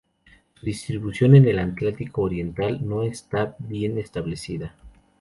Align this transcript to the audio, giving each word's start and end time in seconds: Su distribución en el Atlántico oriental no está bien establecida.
Su 0.55 0.65
distribución 0.65 1.35
en 1.35 1.47
el 1.47 1.59
Atlántico 1.59 2.23
oriental 2.23 2.79
no 2.89 3.03
está 3.03 3.55
bien 3.59 3.99
establecida. 3.99 4.73